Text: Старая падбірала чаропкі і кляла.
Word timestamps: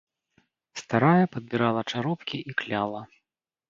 Старая 0.81 1.25
падбірала 1.37 1.81
чаропкі 1.91 2.37
і 2.51 2.61
кляла. 2.65 3.09